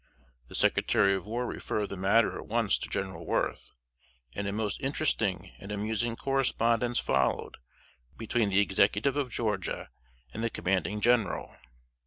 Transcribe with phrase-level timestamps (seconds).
[0.47, 3.69] The Secretary of War referred the matter at once to General Worth,
[4.35, 7.57] and a most interesting and amusing correspondence followed
[8.17, 9.91] between the Executive of Georgia
[10.33, 11.55] and the Commanding General.